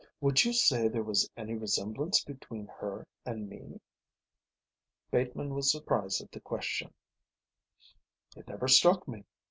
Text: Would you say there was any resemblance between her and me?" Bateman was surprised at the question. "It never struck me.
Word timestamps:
Would 0.19 0.43
you 0.45 0.51
say 0.51 0.87
there 0.87 1.03
was 1.03 1.29
any 1.37 1.53
resemblance 1.53 2.23
between 2.23 2.65
her 2.65 3.05
and 3.23 3.47
me?" 3.47 3.79
Bateman 5.11 5.53
was 5.53 5.71
surprised 5.71 6.23
at 6.23 6.31
the 6.31 6.39
question. 6.39 6.91
"It 8.35 8.47
never 8.47 8.67
struck 8.67 9.07
me. 9.07 9.25